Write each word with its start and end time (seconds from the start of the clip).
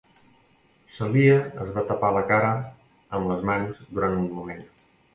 Celia 0.95 1.35
es 1.65 1.69
va 1.77 1.85
tapar 1.91 2.11
la 2.17 2.25
cara 2.33 2.51
amb 3.19 3.33
les 3.33 3.49
mans 3.53 3.87
durant 3.97 4.21
un 4.27 4.31
moment. 4.43 4.69